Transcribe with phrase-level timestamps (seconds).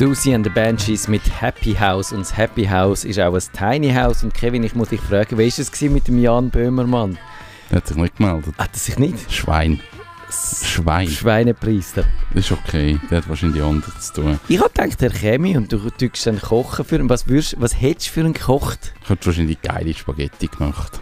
[0.00, 2.10] Susie and the Banshees mit Happy House.
[2.10, 4.24] Und das Happy House ist auch ein Tiny House.
[4.24, 7.18] Und Kevin, ich muss dich fragen, wie war es mit dem Jan Böhmermann?
[7.68, 8.54] Er hat sich nicht gemeldet.
[8.56, 9.30] Hat er sich nicht?
[9.30, 9.78] Schwein.
[10.30, 11.06] Schwein.
[11.06, 12.06] Schweinepriester.
[12.32, 14.40] Das ist okay, der hat wahrscheinlich anderes zu tun.
[14.48, 17.10] Ich habe gedacht, er käme und du tust dann kochen für ihn.
[17.10, 18.94] Was, würdest, was hättest du für ihn gekocht?
[19.02, 20.98] Ich habe wahrscheinlich geile Spaghetti gemacht.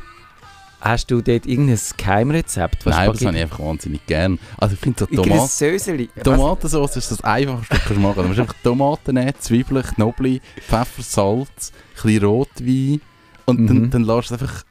[0.81, 2.87] Hast du dort irgendein Geheimrezept?
[2.87, 4.39] Nein, das habe ich einfach wahnsinnig gern.
[4.57, 6.23] Also ich finde so Tomaten...
[6.23, 8.19] Tomatensauce ist das einfachste, was du machen kannst.
[8.19, 13.01] Du musst einfach Tomaten nehmen, Zwiebeln, Knoblauch, Pfeffer, Salz, ein bisschen Rotwein
[13.47, 13.67] und mhm.
[13.67, 14.65] dann, dann lässt du es einfach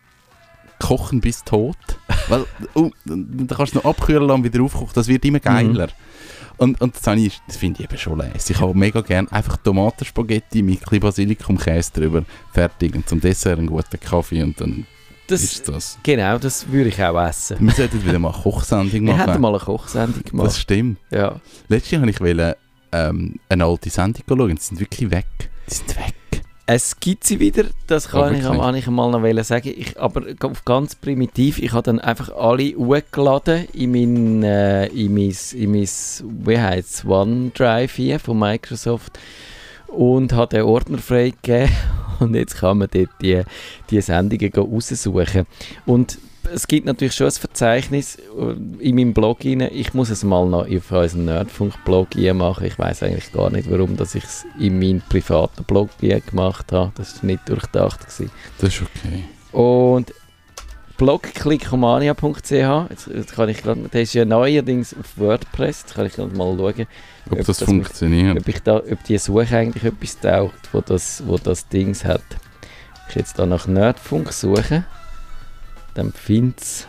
[0.79, 1.75] kochen bis tot.
[2.29, 4.93] Weil, oh, dann kannst du es noch abkühlen und wieder aufkochen.
[4.93, 5.87] Das wird immer geiler.
[5.87, 5.93] Mhm.
[6.57, 8.55] Und, und das, ich, das finde ich eben schon lässig.
[8.55, 12.95] Ich habe mega gerne einfach Tomatenspaghetti mit ein bisschen Basilikum, Käse drüber, fertig.
[12.95, 14.85] Und zum Dessert einen guten Kaffee und dann
[15.27, 15.97] das, ist das.
[16.03, 17.57] Genau, das würde ich auch essen.
[17.59, 19.17] Wir sollten wieder mal eine Kochsendung machen.
[19.17, 20.47] Wir hätten mal eine Kochsendung gemacht.
[20.47, 20.99] Das stimmt.
[21.11, 21.39] Ja.
[21.67, 22.57] Letztes Jahr wollte
[22.91, 24.55] ich ähm, eine alte Sendung schauen.
[24.55, 25.25] Die sind wirklich weg.
[25.69, 26.13] Die sind weg.
[26.69, 29.73] Es gibt sie wieder, das kann ich, kann ich mal noch sagen.
[29.73, 30.21] Ich, aber
[30.65, 35.87] ganz primitiv, ich habe dann einfach alle hochgeladen in mein, äh, in mein, in mein
[36.45, 39.17] wie heißt OneDrive hier von Microsoft
[39.87, 41.69] und habe den Ordner freigegeben
[42.19, 43.41] und jetzt kann man dort die,
[43.89, 45.45] die Sendungen raussuchen.
[45.85, 46.17] Und
[46.53, 49.61] es gibt natürlich schon ein Verzeichnis äh, in meinem Blog rein.
[49.61, 52.65] Ich muss es mal noch auf unseren Nerdfunk-Blog machen.
[52.65, 56.91] Ich weiß eigentlich gar nicht, warum dass ich es in meinem privaten Blog gemacht habe.
[56.95, 57.99] Das war nicht durchdacht.
[57.99, 58.31] Gewesen.
[58.59, 59.23] Das ist okay.
[59.51, 60.13] Und
[60.97, 66.13] blogclickomania.ch, jetzt, jetzt kann ich grad, das ist ja neuerdings auf WordPress, jetzt kann ich
[66.13, 66.87] gerade mal schauen,
[67.29, 68.33] ob, ob das, funktioniert.
[68.33, 72.03] Mit, ob, ich da, ob die Suche eigentlich etwas taucht, wo das, wo das Dings
[72.05, 72.23] hat.
[73.09, 74.85] Ich jetzt da nach Nerdfunk suchen
[75.97, 76.87] dann findet es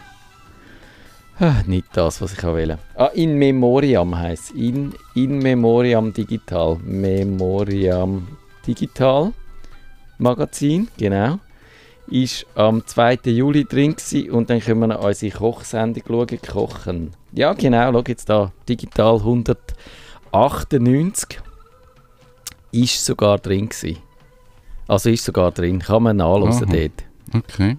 [1.39, 2.77] ah, nicht das, was ich will.
[2.95, 6.77] Ah, In Memoriam heisst In, in Memoriam Digital.
[6.85, 8.29] Memoriam
[8.67, 9.33] Digital
[10.19, 11.39] Magazin, genau.
[12.11, 13.19] Ist am 2.
[13.25, 13.97] Juli drin
[14.31, 17.11] und dann können wir unsere Kochsendung schauen, kochen.
[17.33, 21.41] Ja, genau, schau jetzt da, digital 198
[22.73, 23.99] ist sogar drin gewesen.
[24.87, 27.05] Also ist sogar drin, kann man nachlesen dort.
[27.45, 27.77] Okay.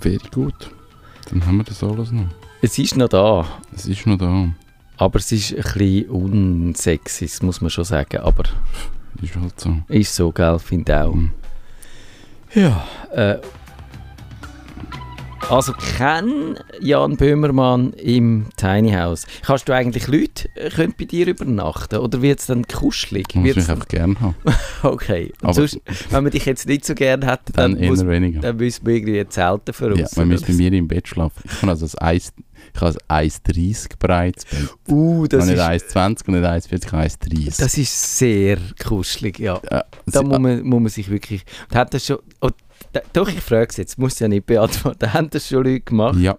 [0.00, 0.72] Very gut.
[1.30, 2.26] Dann haben wir das alles noch.
[2.60, 3.46] Es ist noch da.
[3.74, 4.48] Es ist noch da.
[4.96, 8.18] Aber es ist ein bisschen unsexy, das muss man schon sagen.
[8.18, 8.44] Aber
[9.22, 9.76] ist halt so.
[9.88, 11.14] Ist so, gell, finde ich auch.
[11.14, 11.30] Mhm.
[12.54, 13.38] Ja, äh,
[15.48, 19.26] also kein Jan Böhmermann im Tiny House.
[19.42, 23.32] Kannst du eigentlich Leute äh, können bei dir übernachten oder wird es dann kuschelig?
[23.34, 24.34] Muss ich einfach gerne haben.
[24.82, 25.32] okay.
[25.42, 25.80] Und sonst,
[26.10, 28.40] wenn man dich jetzt nicht so gerne hätte, dann, dann, muss, weniger.
[28.40, 30.00] dann müssen wir irgendwie Zelte für uns.
[30.00, 31.40] Ja, man müsste bei mir im Bett schlafen.
[31.44, 32.32] Ich kann also ein Eis,
[32.76, 34.74] ich habe ein 1,30 breites Bett.
[34.88, 35.50] Uh, das ist...
[35.50, 37.58] Nicht 1,20 und nicht 1,40, ich habe 1,30.
[37.58, 39.60] Das ist sehr kuschelig, ja.
[39.70, 41.44] ja da muss man, muss man sich wirklich...
[41.72, 42.18] Hat das schon...
[42.40, 42.50] Oh,
[43.12, 45.12] doch, ich frage es jetzt, muss ja nicht beantworten.
[45.12, 46.18] Haben das schon Leute gemacht?
[46.18, 46.38] Ja.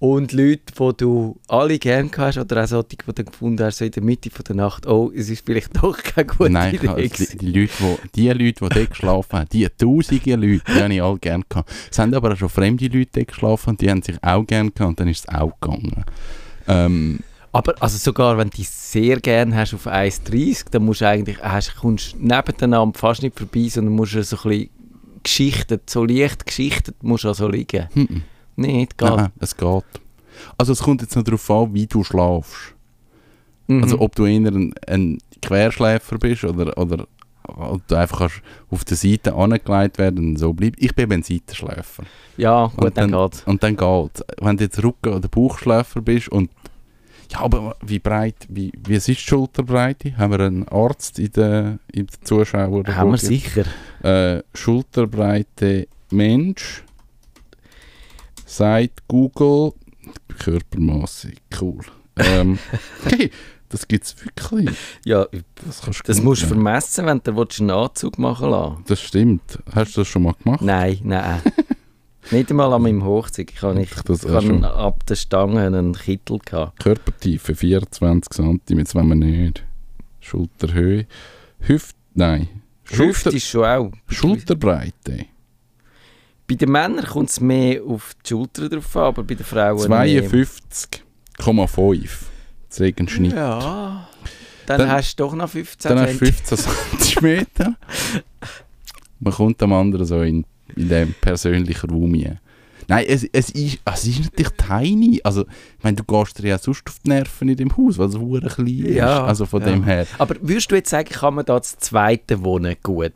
[0.00, 3.84] Und Leute, die du alle gerne hast, oder auch solche, die du gefunden hast, so
[3.84, 6.86] in der Mitte von der Nacht, oh, es ist vielleicht doch keine gute Nein, Idee.
[6.86, 7.72] Nein, die, die, Leute,
[8.14, 11.44] die, die Leute, die dort geschlafen haben, die tausende Leute, die habe ich alle gerne
[11.48, 11.70] gehabt.
[11.90, 14.70] Es haben aber auch schon fremde Leute dort geschlafen und die haben sich auch gerne
[14.70, 16.04] gehabt und dann ist es auch gegangen.
[16.68, 17.18] Ähm,
[17.50, 21.74] aber also sogar wenn du sehr gerne hast auf 1,30, dann musst du eigentlich, hast,
[21.74, 24.70] kommst nebeneinander fast nicht vorbei, sondern musst du so ein bisschen
[25.24, 27.88] geschichtet, so leicht geschichtet muss also liegen.
[27.94, 28.22] Hm.
[28.58, 29.08] Nicht, geht.
[29.08, 29.84] Nein, es geht.
[30.56, 32.74] Also es kommt jetzt noch darauf an, wie du schlafst.
[33.68, 33.82] Mhm.
[33.82, 37.06] Also ob du eher ein, ein Querschläfer bist oder, oder
[37.44, 40.82] ob du einfach kannst auf der Seite angelegt werden und so bleibt.
[40.82, 42.04] Ich bin ein Seitenschläfer.
[42.36, 46.00] Ja, gut, und dann, dann geht Und dann geht Wenn du jetzt Rücken- oder Bauchschläfer
[46.00, 46.50] bist und
[47.30, 50.16] ja, aber wie breit, wie, wie ist die Schulterbreite?
[50.16, 52.96] Haben wir einen Arzt in den, in den Zuschauern?
[52.96, 53.64] Haben wir sicher.
[54.02, 56.84] Äh, Schulterbreite Mensch,
[58.48, 59.72] sagt Google,
[60.38, 61.80] Körpermaße, cool.
[62.16, 62.58] Ähm,
[63.04, 63.30] okay,
[63.68, 64.76] das gibt es wirklich.
[65.04, 65.26] Ja,
[65.66, 68.90] das, das musst du vermessen, wenn du einen Anzug machen willst.
[68.90, 69.58] Das stimmt.
[69.72, 70.62] Hast du das schon mal gemacht?
[70.62, 71.42] Nein, nein.
[72.30, 73.52] Nicht einmal an meinem Hochzeug.
[73.54, 76.38] Ich habe, nicht, ich habe ab der Stange einen Kittel.
[76.38, 76.78] Gehabt.
[76.78, 79.64] Körpertiefe 24 cm, das wollen wir nicht.
[80.20, 81.06] Schulterhöhe.
[81.60, 82.48] Hüft, nein.
[82.84, 83.92] Schulter, ist schon auch.
[84.08, 85.26] Schulterbreite.
[86.48, 89.78] Bei den Männern kommt es mehr auf die Schulter drauf an, aber bei den Frauen
[89.78, 92.08] 52,5.
[92.68, 93.34] Das Regenschnitt.
[93.34, 94.08] Ja.
[94.66, 96.58] Dann, dann, hast du doch noch 15 Dann hast du 15
[96.98, 97.46] cm.
[99.20, 100.44] Man kommt am anderen so in
[100.76, 102.38] in dem persönlichen Raum hier.
[102.86, 105.20] Nein, es, es, ist, es ist natürlich tiny.
[105.22, 108.08] Also, ich meine, du gehst dir ja sonst auf die Nerven in dem Haus, weil
[108.08, 108.94] es hure klein ist.
[108.94, 109.68] Ja, also von ja.
[109.68, 110.06] dem her.
[110.16, 113.12] Aber würdest du jetzt sagen, kann man da das zweite wohnen gut?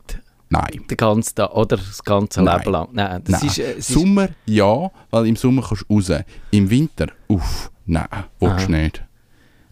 [0.53, 0.85] Nein.
[0.87, 2.59] Den ganzen, oder das ganze Nein.
[2.59, 2.89] Leben lang?
[2.91, 3.21] Nein.
[3.25, 3.49] Das Nein.
[3.49, 6.11] Ist, äh, Sommer, ja, weil im Sommer kannst du raus.
[6.51, 8.07] Im Winter, uff, nein,
[8.39, 9.03] willst du nicht.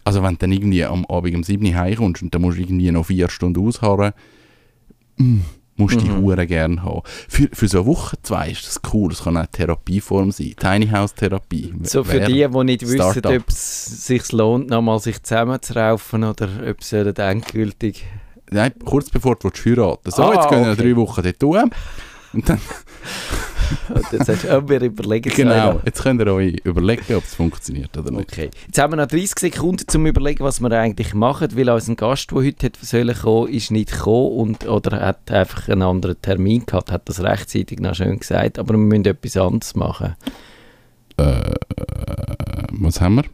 [0.04, 2.62] Also wenn du dann irgendwie am Abend um 7 Uhr heimkommst und dann musst du
[2.62, 4.12] irgendwie noch vier Stunden ausharren,
[5.18, 5.38] mm,
[5.76, 6.04] musst du mhm.
[6.04, 7.02] die Hure gerne haben.
[7.28, 9.10] Für, für so eine Woche, zwei ist das cool.
[9.10, 10.54] Das kann auch eine Therapieform sein.
[10.58, 11.72] Tiny House Therapie.
[11.84, 16.80] So für die, die nicht wissen, ob es sich lohnt, nochmal sich zusammenzuraufen oder ob
[16.80, 18.04] es endgültig...
[18.52, 20.82] Nein, kurz bevor du heiraten So, ah, jetzt gehen wir okay.
[20.82, 21.70] drei Wochen dort tun.
[22.32, 22.60] Und dann...
[23.88, 27.34] Und jetzt sagst du, wir überlegen es Genau, jetzt könnt ihr euch überlegen, ob es
[27.34, 28.32] funktioniert oder nicht.
[28.32, 28.50] Okay.
[28.66, 31.94] Jetzt haben wir noch 30 Sekunden, um zu überlegen, was wir eigentlich machen, weil unser
[31.94, 36.20] Gast, der heute hätte sollen kommen, ist nicht gekommen und, oder hat einfach einen anderen
[36.20, 40.16] Termin gehabt, hat das rechtzeitig noch schön gesagt, aber wir müssen etwas anderes machen.
[41.16, 41.54] Äh,
[42.72, 43.24] was haben wir?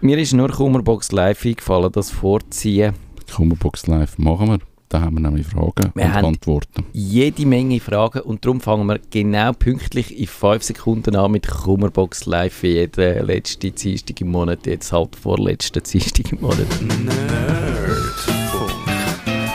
[0.00, 2.94] Mir ist nur Kummerbox Live eingefallen, das vorziehen.
[3.30, 4.58] Kummerbox Live machen wir.
[4.88, 6.84] Da haben wir nämlich Fragen wir und Antworten.
[6.92, 12.26] Jede Menge Fragen und darum fangen wir genau pünktlich in 5 Sekunden an mit Kummerbox
[12.26, 16.66] Live für jeden letzten Dienstag im Monat, jetzt halt vorletzten Dienstag im Monat.
[16.82, 18.72] Nerdfunk.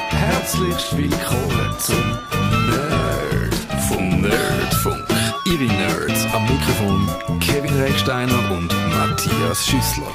[0.09, 1.97] Herzlich willkommen zum
[2.69, 3.53] Nerd
[3.89, 5.05] vom Nerdfunk.
[5.47, 10.11] Ihre Nerds am Mikrofon Kevin Recksteiner und Matthias Schüssler.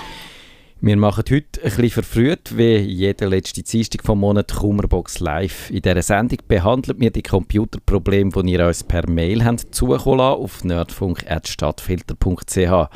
[0.83, 5.69] Wir machen heute ein bisschen verfrüht, wie jede letzte Dienstag vom Monat Kummerbox Live.
[5.69, 10.65] In dieser Sendung behandelt wir die Computerprobleme, die ihr uns per Mail habt zukommen auf
[10.65, 12.89] nerdfunk.stadtfilter.ch.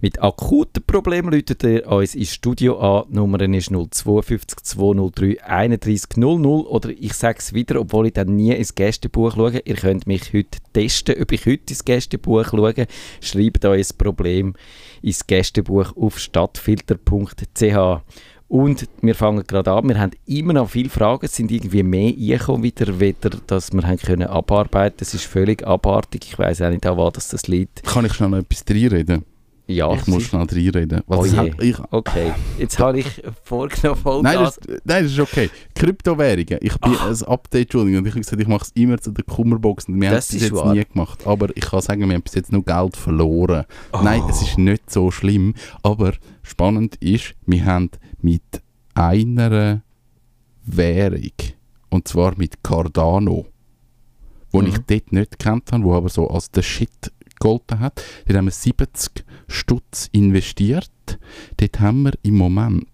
[0.00, 3.06] Mit akuten Problemen läutet ihr uns ins Studio an.
[3.08, 8.52] Die Nummer ist 052 203 3100 oder ich sage es wieder, obwohl ich dann nie
[8.52, 9.58] ins Gästebuch schaue.
[9.64, 12.86] Ihr könnt mich heute testen, ob ich heute ins Gästebuch schaue.
[13.20, 14.54] Schreibt ein Problem
[15.02, 18.02] ins Gästebuch auf stadtfilter.ch.
[18.46, 19.88] Und wir fangen gerade an.
[19.88, 21.26] Wir haben immer noch viele Fragen.
[21.26, 25.66] Es sind irgendwie mehr eingekommen, wieder, wieder dass wir haben können abarbeiten Es ist völlig
[25.66, 26.24] abartig.
[26.24, 27.82] Ich weiß auch nicht, an was das liegt.
[27.82, 29.24] Kann ich schnell noch etwas reinreden?
[29.70, 31.02] Ja, ich muss schnell reinreden.
[31.06, 31.52] Was oh je.
[31.60, 35.50] Ich, okay, jetzt habe ich vorgenommen voll nein das, nein, das ist okay.
[35.74, 36.58] Kryptowährungen.
[36.62, 37.10] Ich bin Ach.
[37.10, 39.88] ein Update, Entschuldigung, und ich habe gesagt, ich mache es immer zu der Kummerbox.
[39.88, 40.72] Wir haben es bis jetzt wahr.
[40.72, 41.26] nie gemacht.
[41.26, 43.66] Aber ich kann sagen, wir haben bis jetzt nur Geld verloren.
[43.92, 44.00] Oh.
[44.02, 45.52] Nein, es ist nicht so schlimm.
[45.82, 47.90] Aber spannend ist, wir haben
[48.22, 48.42] mit
[48.94, 49.82] einer
[50.64, 51.32] Währung,
[51.90, 53.44] und zwar mit Cardano,
[54.50, 54.68] wo mhm.
[54.68, 58.02] ich dort nicht gekannt habe, wo aber so als der Shit gegolten hat.
[58.26, 60.90] Dort haben wir 70 Stutz investiert.
[61.56, 62.86] Dort haben wir im Moment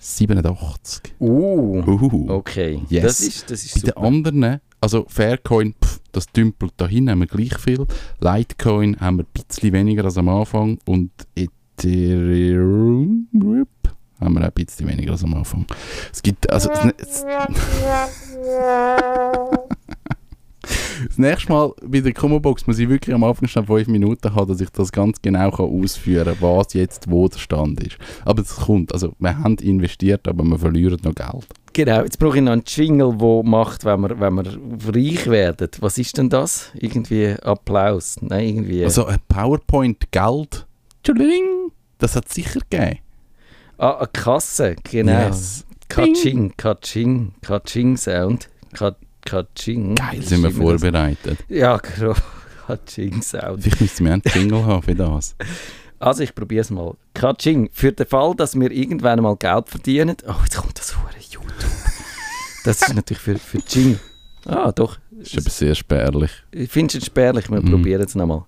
[0.00, 1.14] 87.
[1.20, 2.80] Uh, uh okay.
[2.88, 3.02] Yes.
[3.02, 3.92] Das ist, das ist Bei super.
[3.92, 7.84] den anderen, also Faircoin, pff, das dümpelt dahin, haben wir gleich viel.
[8.20, 13.26] Litecoin haben wir ein bisschen weniger als am Anfang und Ethereum
[14.20, 15.66] haben wir auch ein bisschen weniger als am Anfang.
[16.12, 16.70] Es gibt, also...
[16.70, 17.24] Es, es
[21.06, 24.48] das nächste Mal bei der Kummerbox muss ich wirklich am Anfang schon fünf Minuten haben,
[24.48, 27.98] dass ich das ganz genau kann ausführen kann, was jetzt wo der Stand ist.
[28.24, 28.92] Aber es kommt.
[28.92, 31.46] Also, wir haben investiert, aber wir verlieren noch Geld.
[31.72, 34.58] Genau, jetzt brauche ich noch einen Jingle, der macht, wenn wir, wenn wir
[34.94, 35.68] reich werden.
[35.80, 36.70] Was ist denn das?
[36.74, 38.16] Irgendwie Applaus?
[38.20, 38.84] Nein, irgendwie...
[38.84, 40.66] Also ein PowerPoint-Geld,
[41.98, 42.98] das hat es sicher gegeben.
[43.76, 45.28] Ah, eine Kasse, genau.
[45.28, 45.64] Yes.
[45.88, 48.48] Kaching, Kaching, Kaching Sound.
[49.28, 49.94] Kaching.
[49.94, 51.38] Geil, sind wir vorbereitet.
[51.48, 52.14] Ja, genau.
[52.66, 53.62] Kaching Sound.
[53.62, 55.36] Vielleicht müssten wir einen Jingle haben für das.
[56.00, 56.94] Also ich probiere es mal.
[57.12, 60.16] Kaching, für den Fall, dass wir irgendwann mal Geld verdienen.
[60.28, 61.52] Oh, jetzt kommt das hure YouTube.
[62.64, 63.98] Das ist natürlich für, für Jing.
[64.46, 64.96] Ah, doch.
[65.10, 66.30] Das ist aber sehr spärlich.
[66.52, 67.70] Ich finde es spärlich, wir mm.
[67.70, 68.44] probieren es nochmal.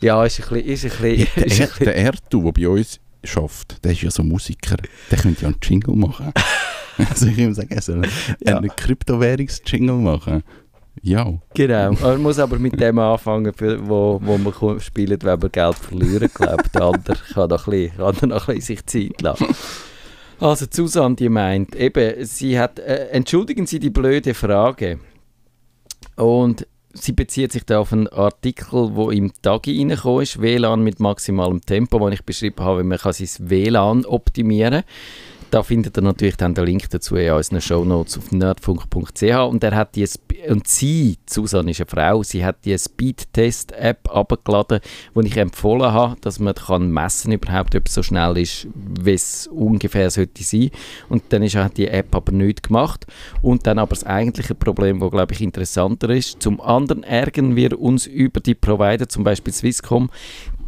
[0.00, 0.66] Ja, ist ein bisschen...
[0.66, 1.84] Ist ein bisschen, ein bisschen.
[1.84, 4.76] Der Ertu, der bei uns schafft, der ist ja so Musiker.
[5.08, 6.32] Der könnte ja einen Jingle machen.
[7.10, 8.02] also ich würde sagen, er soll
[8.40, 8.58] ja.
[8.58, 10.42] einen Kryptowährungs-Jingle machen.
[11.00, 11.32] Ja.
[11.54, 11.92] Genau.
[11.92, 16.30] Man muss aber mit dem anfangen, für, wo, wo man spielt, wenn man Geld verlieren
[16.32, 19.46] glaube Der andere kann, noch ein bisschen, kann noch ein bisschen sich Zeit lassen.
[20.38, 24.98] Also Susanne, die meint, eben, sie hat, äh, entschuldigen Sie die blöde Frage.
[26.16, 31.00] Und sie bezieht sich da auf einen Artikel, wo im Tag reingekommen ist, WLAN mit
[31.00, 34.84] maximalem Tempo, wo ich beschrieben habe, wie man kann sein WLAN optimieren kann
[35.52, 39.76] da findet ihr natürlich dann den Link dazu in unseren Shownotes auf nerdfunk.ch und er
[39.76, 40.06] hat die
[40.48, 44.80] und sie, Susanne ist eine Frau, sie hat die Speedtest-App abgeladen,
[45.14, 49.12] die ich empfohlen habe, dass man kann messen überhaupt, ob es so schnell ist, wie
[49.12, 50.70] es ungefähr sollte sein.
[51.08, 53.06] Und dann ist, hat die App aber nichts gemacht.
[53.40, 57.78] Und dann aber das eigentliche Problem, das glaube ich interessanter ist, zum anderen ärgern wir
[57.78, 60.10] uns über die Provider, zum Beispiel Swisscom,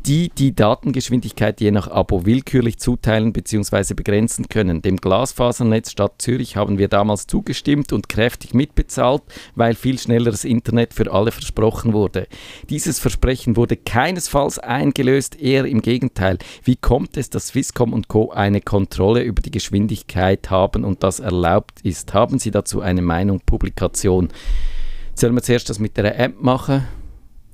[0.07, 3.95] die die Datengeschwindigkeit je nach Abo willkürlich zuteilen bzw.
[3.95, 4.83] begrenzen können.
[4.83, 9.23] Dem Glasfasernetz Stadt Zürich haben wir damals zugestimmt und kräftig mitbezahlt,
[9.55, 12.27] weil viel schnelleres Internet für alle versprochen wurde.
[12.69, 16.39] Dieses Versprechen wurde keinesfalls eingelöst, eher im Gegenteil.
[16.63, 18.31] Wie kommt es, dass Swisscom und Co.
[18.31, 22.13] eine Kontrolle über die Geschwindigkeit haben und das erlaubt ist?
[22.13, 24.29] Haben Sie dazu eine Meinung, Publikation?
[25.15, 26.87] Sollen wir zuerst das mit der App machen?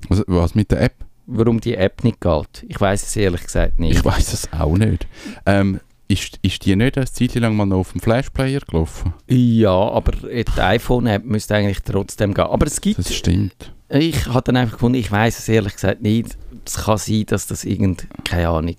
[0.09, 1.10] Was, was mit der App?
[1.31, 2.65] Warum die App nicht geht.
[2.67, 3.97] Ich weiß es ehrlich gesagt nicht.
[3.97, 5.07] Ich weiß es auch nicht.
[5.45, 9.13] Ähm, ist, ist die nicht eine Zeit lang mal noch auf dem Flashplayer gelaufen?
[9.27, 12.45] Ja, aber die iPhone-App müsste eigentlich trotzdem gehen.
[12.45, 12.99] Aber es gibt...
[12.99, 13.73] Das stimmt.
[13.89, 16.37] Ich habe dann einfach gefunden, ich weiß es ehrlich gesagt nicht.
[16.65, 18.07] Es kann sein, dass das irgend...
[18.25, 18.75] keine Ahnung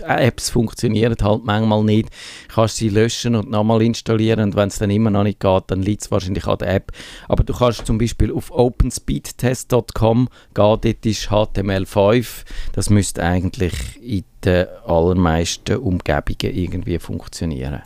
[0.00, 2.08] Apps funktionieren halt manchmal nicht.
[2.48, 5.82] Kannst sie löschen und nochmal installieren und wenn es dann immer noch nicht geht, dann
[5.82, 6.92] liegt es wahrscheinlich an der App.
[7.28, 12.44] Aber du kannst zum Beispiel auf openspeedtest.com gehen, dort ist HTML5.
[12.72, 17.82] Das müsste eigentlich in den allermeisten Umgebungen irgendwie funktionieren.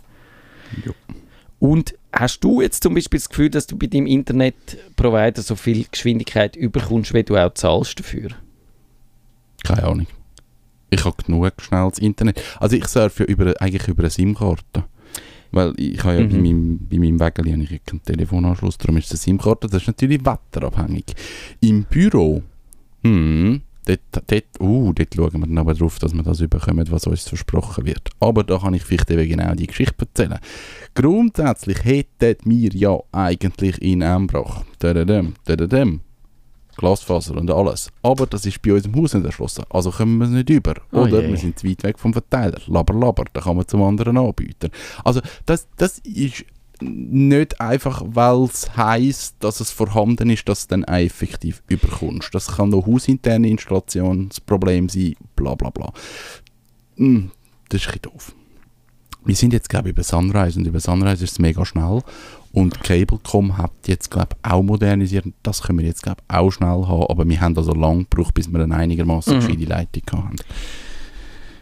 [0.84, 0.92] Jo.
[1.60, 5.86] Und hast du jetzt zum Beispiel das Gefühl, dass du bei deinem Internetprovider so viel
[5.90, 8.30] Geschwindigkeit überkommst, wie du auch zahlst dafür?
[9.64, 10.06] Keine Ahnung
[10.90, 12.42] ich habe genug schnelles Internet.
[12.60, 14.84] Also ich surfe ja über, eigentlich über eine SIM-Karte.
[15.50, 16.30] Weil ich habe ja mhm.
[16.30, 19.68] bei meinem, bei meinem Wägeli habe keinen Telefonanschluss, darum ist es eine SIM-Karte.
[19.68, 21.04] Das ist natürlich wetterabhängig.
[21.60, 22.42] Im Büro,
[23.02, 27.06] hm, dort, dort, uh, dort schauen wir dann aber darauf, dass wir das überkommen, was
[27.06, 28.10] uns versprochen wird.
[28.20, 30.38] Aber da kann ich vielleicht eben genau die Geschichte erzählen.
[30.94, 36.00] Grundsätzlich hätten wir ja eigentlich in Embrach, dadadam, dadadam,
[36.78, 37.90] Glasfaser und alles.
[38.02, 39.64] Aber das ist bei uns im Haus nicht erschlossen.
[39.68, 40.74] Also kommen wir es nicht über.
[40.92, 41.28] Oh Oder je.
[41.28, 42.58] wir sind zu weit weg vom Verteiler.
[42.66, 43.24] Laber, laber.
[43.32, 44.70] Da kann man zum anderen anbieten.
[45.04, 46.44] Also das, das ist
[46.80, 52.34] nicht einfach, weil es heisst, dass es vorhanden ist, dass du dann auch effektiv überkommst.
[52.34, 55.92] Das kann noch hausinterne Installationsproblem sein, bla bla bla.
[56.96, 57.30] Hm,
[57.68, 58.34] das ist ein bisschen doof.
[59.24, 62.02] Wir sind jetzt, glaube ich, über Sunrise und über Sunrise ist es mega schnell
[62.58, 65.26] und Cablecom hat jetzt, glaube ich, auch modernisiert.
[65.42, 67.06] Das können wir jetzt, glaube ich, auch schnell haben.
[67.08, 69.40] Aber wir haben also lange gebraucht, bis wir eine einigermaßen mhm.
[69.40, 70.36] gescheite Leitung haben.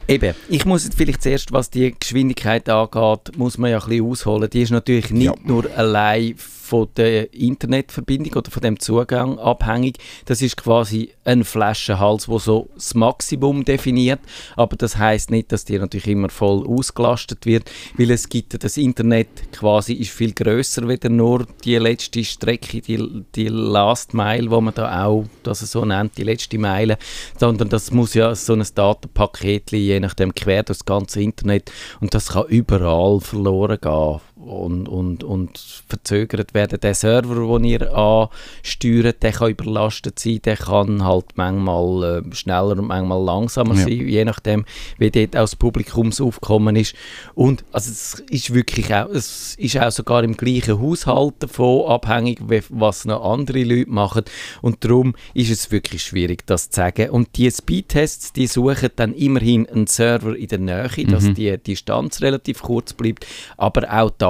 [0.08, 4.06] Eben, ich muss jetzt vielleicht zuerst, was die Geschwindigkeit angeht, muss man ja ein bisschen
[4.06, 4.48] ausholen.
[4.48, 5.34] Die ist natürlich nicht ja.
[5.44, 6.34] nur allein
[6.66, 9.98] von der Internetverbindung oder von dem Zugang abhängig.
[10.24, 14.20] Das ist quasi ein Flaschenhals, wo so das Maximum definiert,
[14.56, 18.76] aber das heißt nicht, dass die natürlich immer voll ausgelastet wird, weil es gibt das
[18.76, 24.60] Internet quasi ist viel größer wieder nur die letzte Strecke, die, die Last Mile, wo
[24.60, 26.98] man da auch das so nennt, die letzte Meile,
[27.38, 31.70] sondern das muss ja so ein Datenpaket je nachdem quer durchs ganze Internet.
[32.00, 36.78] Und das kann überall verloren gehen und, und, und verzögert werden.
[36.80, 42.78] Der Server, den ihr ansteuert, der kann überlastet sein, der kann halt manchmal äh, schneller
[42.78, 43.84] und manchmal langsamer ja.
[43.84, 44.66] sein, je nachdem,
[44.98, 46.94] wie dort auch das Publikumsaufkommen ist.
[47.34, 52.40] Und also es ist wirklich auch, es ist auch sogar im gleichen Haushalt davon abhängig,
[52.68, 54.24] was noch andere Leute machen.
[54.60, 57.08] Und darum ist es wirklich schwierig, das zu sagen.
[57.08, 61.10] Und die Speedtests, die suchen dann immerhin einen Server in der Nähe, mhm.
[61.10, 63.26] dass die Distanz relativ kurz bleibt.
[63.56, 64.25] Aber auch da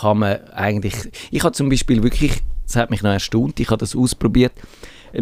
[0.00, 0.94] kann man eigentlich,
[1.30, 4.52] ich habe zum Beispiel wirklich, das hat mich noch erstaunt, ich habe das ausprobiert,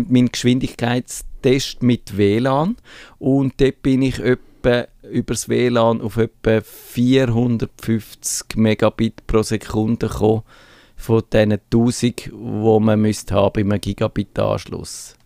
[0.08, 2.76] mein Geschwindigkeitstest mit WLAN
[3.18, 10.42] und dort bin ich etwa über das WLAN auf etwa 450 Megabit pro Sekunde gekommen
[10.96, 12.30] von diesen 1000, die
[12.80, 15.16] man müsste haben bei einem Gigabit-Anschluss.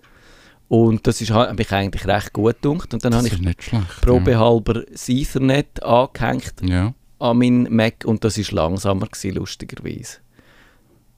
[0.67, 2.93] Und das ist, habe ich eigentlich recht gut gedacht.
[2.93, 4.83] Und dann das habe ich probehalber ja.
[4.91, 6.55] das Ethernet angehängt.
[6.63, 10.19] Ja an meinen Mac und das war langsamer, gewesen, lustigerweise.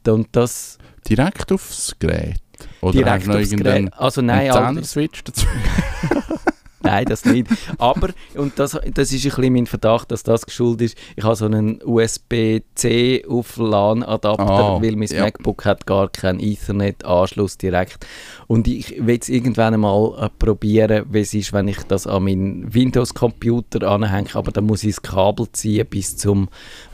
[0.06, 0.78] Und das...
[1.08, 2.40] Direkt aufs Gerät?
[2.80, 3.92] Oder direkt aufs Gerät.
[3.94, 5.46] Also nein, einen Switch dazu?
[6.90, 7.46] Nein, das nicht.
[7.78, 11.36] Aber, und das, das ist ein bisschen mein Verdacht, dass das geschuldet ist, ich habe
[11.36, 15.24] so einen USB-C auf LAN-Adapter, oh, weil mein ja.
[15.24, 18.06] MacBook hat gar keinen Ethernet-Anschluss direkt.
[18.48, 22.24] Und ich will es irgendwann mal äh, probieren, wie es ist, wenn ich das an
[22.24, 26.48] meinen Windows-Computer anhänge, aber dann muss ich das Kabel ziehen bis zum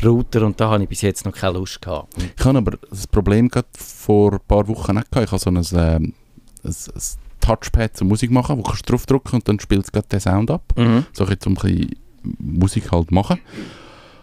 [0.05, 2.12] Router und da habe ich bis jetzt noch keine Lust gehabt.
[2.38, 5.26] Ich habe aber das Problem gerade vor ein paar Wochen nicht gehabt.
[5.26, 6.15] Ich habe so ein, ähm,
[6.62, 10.09] ein, ein Touchpad zum Musik machen, wo kannst du draufdrücken und dann spielt es gerade
[10.09, 10.73] den Sound ab.
[10.76, 11.07] Mhm.
[11.12, 11.97] So ein bisschen, um ein bisschen
[12.38, 13.38] Musik halt machen.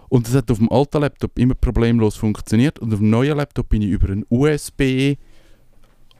[0.09, 3.69] Und das hat auf dem alten Laptop immer problemlos funktioniert und auf dem neuen Laptop
[3.69, 5.15] bin ich über einen USB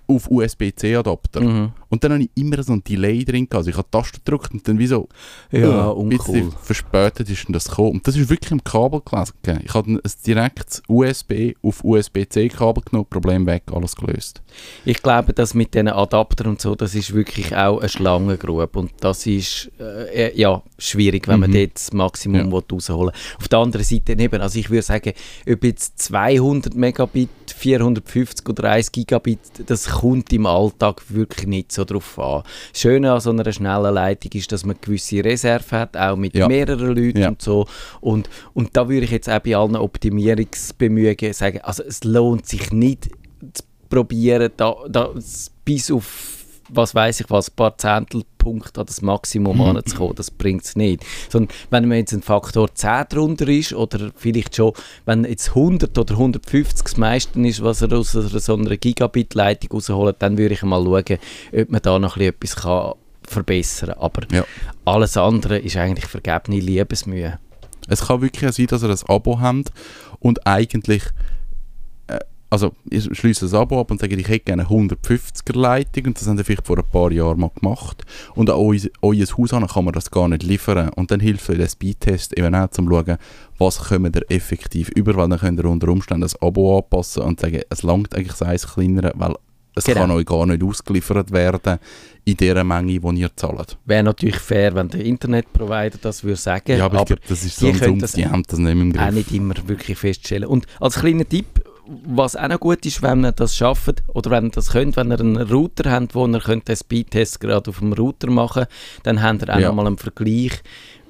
[0.08, 1.42] auf USB-C-Adapter.
[1.42, 1.72] Mhm.
[1.94, 3.54] Und dann habe ich immer so ein Delay drin gehabt.
[3.54, 5.08] Also ich habe die Taste gedrückt und dann wie so
[5.52, 6.52] ja, uh, uncool.
[6.60, 7.92] verspätet ist das gekommen.
[7.92, 9.36] Und das ist wirklich im Kabel gelesen.
[9.64, 14.42] Ich habe ein direktes USB auf USB-C-Kabel genommen, Problem weg, alles gelöst.
[14.86, 18.80] Ich glaube, dass mit diesen Adaptern und so, das ist wirklich auch eine Schlangengrube.
[18.80, 21.42] Und das ist äh, ja, schwierig, wenn mhm.
[21.42, 22.60] man dort das Maximum ja.
[22.72, 23.38] rausholen will.
[23.38, 25.14] Auf der anderen Seite eben, also ich würde sagen,
[25.48, 31.83] ob jetzt 200 Megabit, 450 oder 1 Gigabit, das kommt im Alltag wirklich nicht so
[31.86, 32.44] drauf an.
[32.72, 36.36] Das Schöne an so einer schnellen Leitung ist, dass man gewisse Reserve hat, auch mit
[36.36, 36.48] ja.
[36.48, 37.30] mehreren Leuten ja.
[37.30, 37.68] und so.
[38.02, 42.72] Und, und da würde ich jetzt auch bei allen Optimierungsbemühungen sagen, also es lohnt sich
[42.72, 43.10] nicht
[43.54, 45.10] zu probieren, da, da
[45.66, 46.43] bis auf
[46.76, 51.04] was weiß ich was, ein paar Zehntelpunkte an das Maximum anzukommen, das bringt es nicht.
[51.30, 54.74] Sondern wenn man jetzt ein Faktor 10 drunter ist oder vielleicht schon,
[55.06, 60.18] wenn jetzt 100 oder 150 das meiste ist, was er aus so einer Gigabit-Leitung rausholt,
[60.20, 61.20] dann würde ich mal schauen,
[61.54, 62.94] ob man da noch etwas kann
[63.26, 64.00] verbessern kann.
[64.00, 64.46] Aber ja.
[64.86, 67.40] alles andere ist eigentlich vergebene Liebesmühe.
[67.88, 69.72] Es kann wirklich sein, dass ihr ein Abo habt
[70.20, 71.04] und eigentlich
[72.54, 76.22] also ich schließe ein Abo ab und sage, ich hätte gerne eine 150er Leitung und
[76.22, 78.06] das haben wir vielleicht vor ein paar Jahren mal gemacht
[78.36, 81.58] und an euer, euer Haus kann man das gar nicht liefern und dann hilft euch
[81.58, 83.18] der Speedtest eben auch, um zu schauen,
[83.58, 87.40] was können wir effektiv über, weil dann könnt ihr unter Umständen das Abo anpassen und
[87.40, 89.34] sagen, es langt eigentlich das kleinere, weil
[89.76, 90.02] es genau.
[90.02, 91.80] kann euch gar nicht ausgeliefert werden
[92.24, 93.80] in der Menge, die ihr zahlt.
[93.86, 96.78] Wäre natürlich fair, wenn der Internetprovider das würde sagen.
[96.78, 98.94] Ja, aber, aber ich glaube, das ist so ein Sumpf, die haben das nicht im
[98.94, 99.08] Griff.
[99.08, 100.48] Auch nicht immer wirklich feststellen.
[100.48, 104.46] Und als kleiner Tipp, was auch noch gut ist, wenn ihr das schafft oder wenn
[104.46, 107.80] ihr das könnt, wenn ihr einen Router habt, wo ihr könnt den Speedtest gerade auf
[107.80, 108.66] dem Router machen
[109.04, 109.68] dann habt ihr auch ja.
[109.68, 110.62] nochmal einen Vergleich,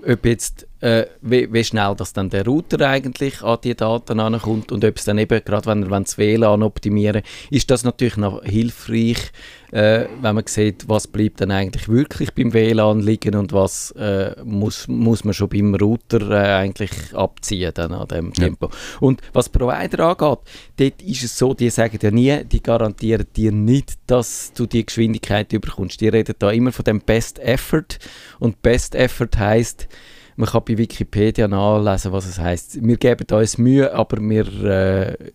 [0.06, 4.70] ob jetzt äh, wie, wie, schnell das dann der Router eigentlich an die Daten ankommt
[4.74, 8.44] und ob es dann eben, gerade wenn wir das WLAN optimieren ist das natürlich noch
[8.44, 9.32] hilfreich,
[9.72, 14.36] äh, wenn man sieht, was bleibt dann eigentlich wirklich beim WLAN liegen und was äh,
[14.44, 18.44] muss, muss man schon beim Router äh, eigentlich abziehen dann an dem ja.
[18.44, 18.70] Tempo.
[19.00, 20.40] Und was Provider angeht,
[20.78, 24.86] dort ist es so, die sagen ja nie, die garantieren dir nicht, dass du die
[24.86, 26.02] Geschwindigkeit überkommst.
[26.02, 28.00] Die reden da immer von dem Best Effort
[28.40, 29.88] und Best Effort heißt
[30.36, 32.86] man kann bei Wikipedia nachlesen, was es heißt.
[32.86, 35.32] Wir geben uns Mühe, aber wir, äh,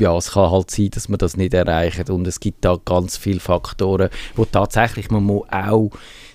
[0.00, 2.10] ja, es kann halt sein, dass wir das nicht erreichen.
[2.10, 5.90] Und es gibt da ganz viele Faktoren, wo tatsächlich man muss auch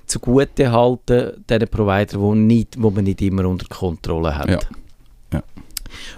[0.06, 4.50] zugute halten, diesen Provider, wo, nicht, wo man nicht immer unter Kontrolle hat.
[4.50, 4.60] Ja.
[5.34, 5.44] Ja.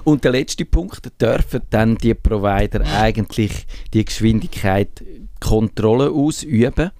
[0.03, 5.03] Und der letzte Punkt, dürfen dann die Provider eigentlich die Geschwindigkeit
[5.39, 6.91] Kontrolle ausüben.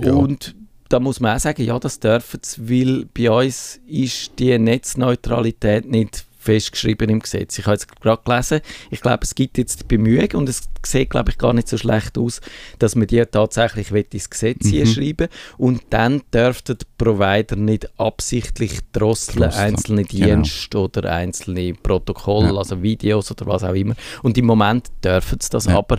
[0.00, 0.12] Ja.
[0.12, 0.54] Und
[0.90, 5.88] da muss man auch sagen, ja, das dürfen sie, weil bei uns ist die Netzneutralität
[5.88, 7.58] nicht festgeschrieben im Gesetz.
[7.58, 11.10] Ich habe jetzt gerade gelesen, ich glaube, es gibt jetzt die Bemühungen und es sieht,
[11.10, 12.40] glaube ich, gar nicht so schlecht aus,
[12.78, 14.86] dass man die tatsächlich ins Gesetz mhm.
[14.86, 19.74] schreiben und dann dürften die Provider nicht absichtlich drosseln, Drosseln.
[19.74, 20.26] einzelne genau.
[20.26, 20.84] Dienste genau.
[20.84, 22.56] oder einzelne Protokolle, ja.
[22.56, 23.94] also Videos oder was auch immer.
[24.22, 25.76] Und im Moment dürfen sie das ja.
[25.76, 25.98] aber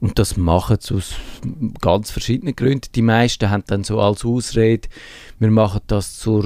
[0.00, 1.14] und das machen sie aus
[1.80, 2.88] ganz verschiedenen Gründen.
[2.94, 4.88] Die meisten haben dann so als Ausrede,
[5.38, 6.44] wir machen das zur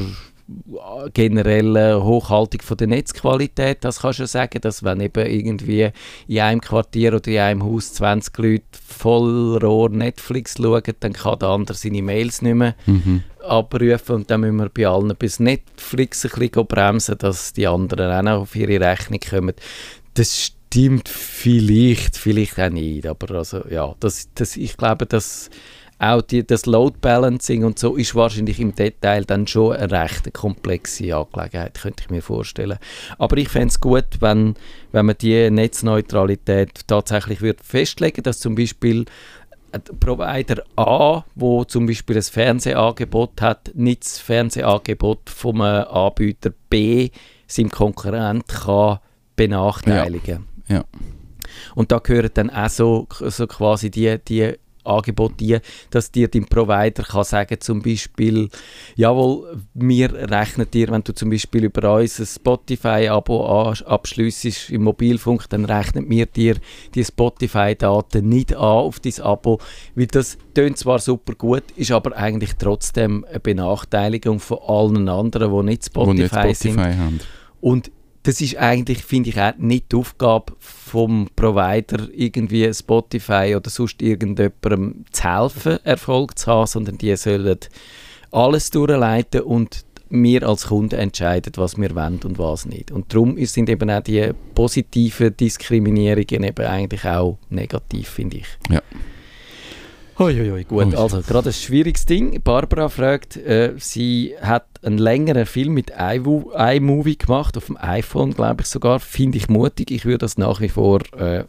[1.15, 3.85] generellen Hochhaltung von der Netzqualität.
[3.85, 5.91] Das kannst du sagen, dass wenn eben irgendwie
[6.27, 11.39] in einem Quartier oder in einem Haus 20 Leute voll Rohr Netflix schauen, dann kann
[11.39, 13.23] der andere seine Mails nicht mehr mhm.
[13.47, 18.11] abrufen und dann müssen wir bei allen bis Netflix ein bisschen bremsen, dass die anderen
[18.11, 19.55] auch noch auf ihre Rechnung kommen.
[20.15, 25.51] Das stimmt vielleicht, vielleicht auch nicht, aber also, ja, das, das, ich glaube, dass
[25.99, 30.33] auch die, das Load Balancing und so ist wahrscheinlich im Detail dann schon eine recht
[30.33, 32.79] komplexe Angelegenheit, könnte ich mir vorstellen.
[33.19, 34.55] Aber ich fände es gut, wenn,
[34.93, 39.05] wenn man die Netzneutralität tatsächlich wird festlegen dass zum Beispiel
[39.99, 47.11] Provider A, wo zum Beispiel ein Fernsehangebot hat, nicht das Fernsehangebot vom Anbieter B
[47.47, 49.01] seinem Konkurrent kann
[49.37, 50.45] benachteiligen.
[50.45, 50.50] Ja.
[50.71, 50.85] Ja.
[51.75, 54.55] Und da gehören dann auch so, so quasi die, die
[54.85, 58.49] Angebote, dass dir dein Provider kann sagen zum Beispiel,
[58.97, 65.49] jawohl, wir rechnen dir, wenn du zum Beispiel über uns ein Spotify-Abo abschliessest im Mobilfunk,
[65.51, 66.57] dann rechnen wir dir
[66.95, 69.59] die Spotify-Daten nicht an auf dein Abo,
[69.95, 75.53] weil das tönt zwar super gut, ist aber eigentlich trotzdem eine Benachteiligung von allen anderen,
[75.55, 76.79] die nicht Spotify, nicht Spotify sind.
[76.79, 77.21] Haben.
[77.61, 77.91] Und
[78.23, 84.03] das ist eigentlich, finde ich, auch nicht die Aufgabe vom Provider, irgendwie Spotify oder sonst
[84.03, 87.59] irgendjemandem zu helfen, Erfolg zu haben, sondern die sollen
[88.31, 92.91] alles durchleiten und wir als Kunden entscheiden, was wir wollen und was nicht.
[92.91, 98.47] Und darum sind eben auch die positiven Diskriminierungen eben eigentlich auch negativ, finde ich.
[98.69, 98.83] Ja.
[100.21, 102.43] Uiuiui, gut, also gerade ein schwieriges Ding.
[102.43, 108.61] Barbara fragt, äh, sie hat einen längeren Film mit iMovie gemacht, auf dem iPhone, glaube
[108.61, 109.01] ich sogar.
[109.01, 109.91] Finde ich mutig.
[109.91, 111.45] Ich würde das nach wie vor äh,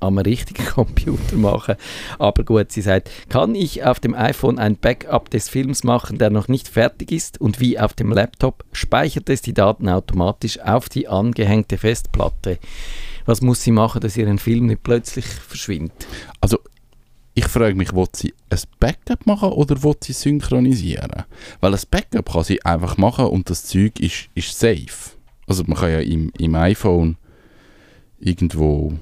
[0.00, 1.76] am richtigen Computer machen.
[2.18, 6.30] Aber gut, sie sagt, kann ich auf dem iPhone ein Backup des Films machen, der
[6.30, 10.88] noch nicht fertig ist und wie auf dem Laptop speichert es die Daten automatisch auf
[10.88, 12.58] die angehängte Festplatte.
[13.24, 16.08] Was muss sie machen, dass ihren Film nicht plötzlich verschwindet?
[16.40, 16.58] Also
[17.36, 21.24] ich frage mich, will sie ein Backup machen oder will sie synchronisieren?
[21.60, 25.10] Weil ein Backup kann sie einfach machen und das Zeug ist, ist safe.
[25.46, 27.18] Also man kann ja im, im iPhone
[28.18, 28.94] irgendwo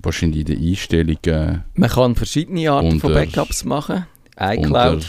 [0.00, 1.64] wahrscheinlich in den Einstellungen.
[1.74, 4.06] Man kann verschiedene Arten unter, von Backups machen.
[4.38, 4.94] iCloud.
[4.96, 5.06] Unter,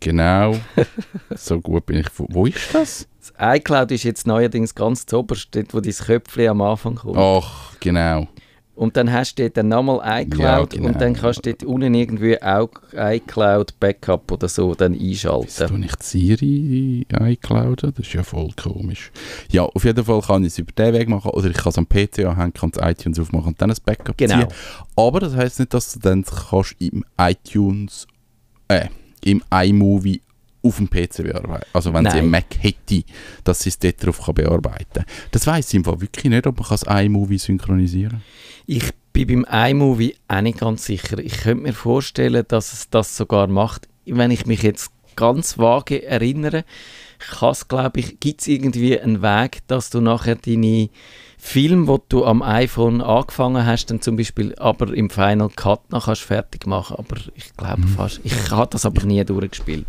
[0.00, 0.56] genau.
[1.36, 2.06] so gut bin ich.
[2.16, 3.06] Wo, wo ist das?
[3.20, 7.18] Das iCloud ist jetzt neuerdings ganz zu oberst, dort wo dein Köpfchen am Anfang kommt.
[7.18, 8.28] Ach, genau.
[8.76, 10.88] Und dann hast du dort dann nochmal iCloud ja, genau.
[10.88, 15.46] und dann kannst du dort unten irgendwie auch iCloud Backup oder so dann einschalten.
[15.46, 17.84] Wieso tue ich Siri iCloud?
[17.84, 19.10] Das ist ja voll komisch.
[19.50, 21.78] Ja, auf jeden Fall kann ich es über den Weg machen oder ich kann es
[21.78, 24.40] am PC anhängen, kann es iTunes aufmachen und dann ein Backup genau.
[24.40, 24.48] ziehen.
[24.94, 28.06] Aber das heisst nicht, dass du dann kannst im iTunes,
[28.68, 28.88] äh,
[29.24, 30.20] im iMovie
[30.66, 31.66] auf dem PC bearbeiten.
[31.72, 32.12] Also wenn Nein.
[32.12, 33.04] sie einen Mac hätte,
[33.44, 35.04] dass sie es dort drauf kann bearbeiten kann.
[35.30, 38.22] Das weiss ich im wirklich nicht, ob man das iMovie synchronisieren kann.
[38.66, 41.18] Ich bin beim iMovie auch nicht ganz sicher.
[41.18, 43.88] Ich könnte mir vorstellen, dass es das sogar macht.
[44.04, 46.64] Wenn ich mich jetzt ganz vage erinnere,
[47.68, 50.90] glaube ich, gibt es irgendwie einen Weg, dass du nachher deine
[51.46, 56.06] Film, wo du am iPhone angefangen hast, dann zum Beispiel aber im Final Cut noch
[56.06, 56.96] kannst fertig machen.
[56.98, 57.88] Aber ich glaube mhm.
[57.88, 59.86] fast, ich habe das aber nie durchgespielt.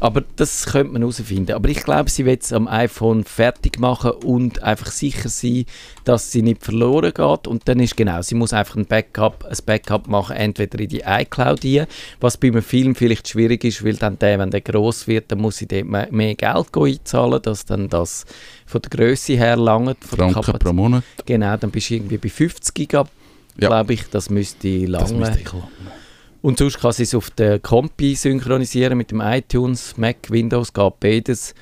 [0.00, 1.52] Aber das könnte man herausfinden.
[1.52, 5.66] Aber ich glaube, sie wird es am iPhone fertig machen und einfach sicher sein,
[6.04, 7.46] dass sie nicht verloren geht.
[7.46, 11.02] Und dann ist genau, sie muss einfach ein Backup, ein Backup machen, entweder in die
[11.06, 11.86] iCloud rein,
[12.20, 15.40] was bei einem Film vielleicht schwierig ist, weil dann der, wenn der groß wird, dann
[15.40, 18.24] muss sie dort mehr, mehr Geld einzahlen, dass dann das
[18.74, 19.94] von der Größe her lange.
[20.00, 21.04] Franken pro Monat.
[21.24, 23.12] Genau, dann bist du irgendwie bei 50 Gigabyte,
[23.56, 23.68] ja.
[23.68, 24.02] glaube ich.
[24.10, 25.04] Das müsste lange.
[25.04, 25.68] Das müsste ich lange.
[26.42, 31.00] Und sonst kann sie es auf der Compi synchronisieren mit dem iTunes, Mac, Windows, geht
[31.00, 31.54] beides.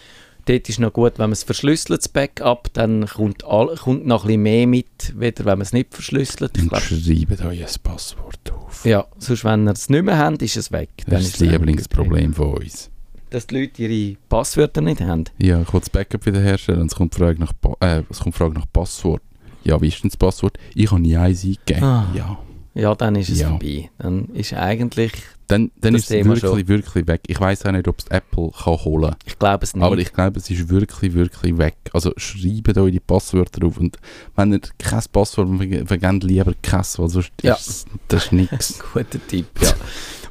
[0.47, 4.25] Dort ist noch gut, wenn man es verschlüsselt, das Backup, dann kommt, all, kommt noch
[4.25, 6.59] ein bisschen mehr mit, weder wenn man es nicht verschlüsselt.
[6.59, 8.85] Und schreibt euch ein Passwort auf.
[8.85, 10.89] Ja, sonst wenn ihr es nicht mehr habt, ist es weg.
[11.07, 12.92] Das ist das Lieblingsproblem von uns
[13.33, 15.25] dass die Leute ihre Passwörter nicht haben.
[15.39, 18.35] Ja, ich will das Backup wiederherstellen und es kommt die Frage nach, äh, es kommt
[18.35, 19.23] Frage nach Passwort.
[19.65, 20.59] Ja, wie ist denn das Passwort?
[20.75, 21.85] Ich habe nie eins eingegeben.
[21.85, 22.07] Ah.
[22.15, 22.39] Ja.
[22.75, 23.51] Ja, dann ist es ja.
[23.51, 23.91] vorbei.
[23.99, 25.13] Dann ist eigentlich
[25.47, 26.69] dann, dann ist es wirklich, schon.
[26.69, 27.21] wirklich weg.
[27.27, 29.17] Ich weiß auch nicht, ob es Apple kann holen kann.
[29.27, 29.85] Ich glaube es nicht.
[29.85, 31.77] Aber ich glaube, es ist wirklich, wirklich weg.
[31.93, 33.99] Also schreibt euch die Passwörter drauf und
[34.35, 37.55] wenn ihr kein Passwort vergebt, lieber kein, weil sonst ja.
[37.55, 38.83] ist das nichts.
[38.93, 39.75] Guter Tipp, ja.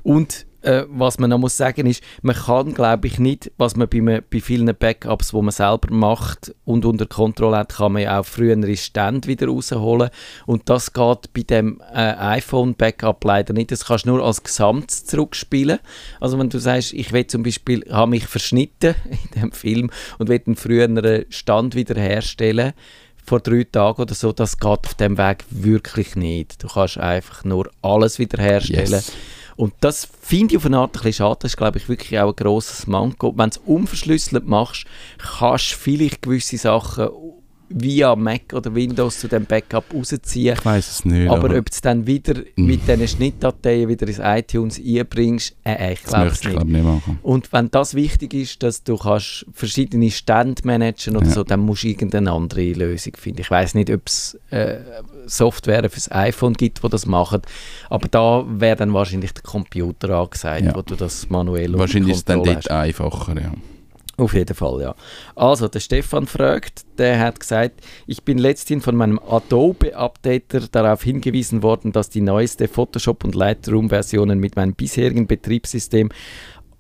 [0.02, 3.88] Und äh, was man noch muss sagen ist, man kann, glaube ich, nicht, was man
[3.88, 8.20] bei, bei vielen Backups, wo man selber macht und unter Kontrolle hat, kann man ja
[8.20, 10.10] auch frühere Stände wieder rausholen.
[10.46, 13.72] Und das geht bei dem äh, iPhone-Backup leider nicht.
[13.72, 15.80] Das kannst du nur als Gesamt zurückspielen.
[16.20, 18.96] Also wenn du sagst, ich will zum Beispiel, habe mich verschnitten
[19.34, 22.74] in dem Film und will einen früheren Stand wiederherstellen,
[23.24, 26.64] vor drei Tagen oder so, das geht auf dem Weg wirklich nicht.
[26.64, 28.92] Du kannst einfach nur alles wiederherstellen.
[28.92, 29.12] Yes.
[29.56, 31.40] Und das finde ich auf eine Art ein bisschen schade.
[31.42, 33.34] Das ist, glaube ich, wirklich auch ein grosses Manko.
[33.38, 34.86] Wenn du es unverschlüsselt machst,
[35.18, 37.10] kannst du vielleicht gewisse Sachen
[37.74, 40.56] via Mac oder Windows zu dem Backup rausziehen.
[40.58, 41.30] Ich weiß es nicht.
[41.30, 42.66] Aber, aber ob du es dann wieder mm.
[42.66, 46.64] mit diesen Schnittdateien wieder ins iTunes einbringst, äh, ich glaube es nicht.
[46.64, 47.20] nicht machen.
[47.24, 51.34] Und wenn das wichtig ist, dass du kannst verschiedene Stände managen oder ja.
[51.34, 53.42] so, dann musst du irgendeine andere Lösung finden.
[53.42, 54.78] Ich weiß nicht, ob es äh,
[55.26, 57.42] Software fürs iPhone gibt, wo das macht,
[57.90, 60.76] aber da wäre dann wahrscheinlich der Computer angesagt, ja.
[60.76, 63.52] wo du das manuell Wahrscheinlich ist es dann dort einfacher, ja.
[64.22, 64.96] Auf jeden Fall, ja.
[65.36, 71.64] Also, der Stefan fragt, der hat gesagt, ich bin letztens von meinem Adobe-Updater darauf hingewiesen
[71.64, 76.10] worden, dass die neueste Photoshop- und Lightroom-Versionen mit meinem bisherigen Betriebssystem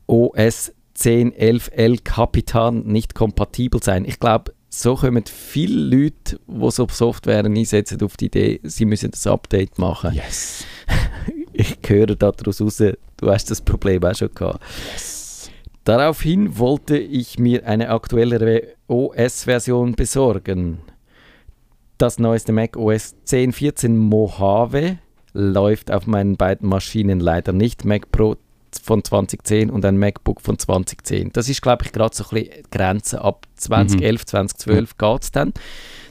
[0.05, 4.05] OS 10.11L Capitan nicht kompatibel seien.
[4.05, 9.09] Ich glaube, so kommen viele Leute, die so Software einsetzen, auf die Idee, sie müssen
[9.09, 10.13] das Update machen.
[10.13, 10.63] Yes.
[11.53, 14.61] Ich höre daraus raus, du hast das Problem auch schon gehabt.
[14.93, 15.20] Yes.
[15.83, 20.79] Daraufhin wollte ich mir eine aktuellere OS-Version besorgen.
[21.97, 24.99] Das neueste Mac OS 10.14 Mojave
[25.33, 27.85] läuft auf meinen beiden Maschinen leider nicht.
[27.85, 28.37] Mac Pro
[28.79, 31.31] von 2010 und ein MacBook von 2010.
[31.33, 33.21] Das ist, glaube ich, gerade so ein bisschen Grenze.
[33.21, 34.27] Ab 2011, mhm.
[34.27, 35.53] 2012 geht es dann.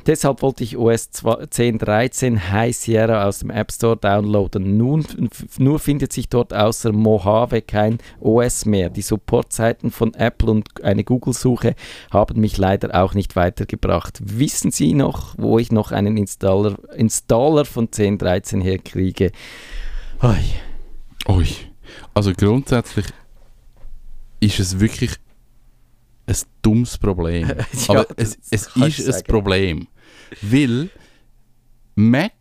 [0.07, 4.77] Deshalb wollte ich OS 10.13 High Sierra aus dem App Store downloaden.
[4.77, 5.05] Nun,
[5.59, 8.91] nur findet sich dort außer Mojave kein OS mehr.
[8.91, 11.75] Die Supportseiten von Apple und eine Google-Suche
[12.11, 14.21] haben mich leider auch nicht weitergebracht.
[14.23, 19.33] Wissen Sie noch, wo ich noch einen Installer, Installer von 10.13 herkriege?
[20.23, 20.37] Ui.
[21.29, 21.49] Ui.
[22.15, 23.07] Also grundsätzlich
[24.41, 25.17] ist es wirklich
[26.31, 27.49] ein dummes Problem.
[27.49, 27.57] ja,
[27.88, 29.88] Aber es, es ist ein Problem.
[30.43, 30.90] Weil
[31.95, 32.33] Mac,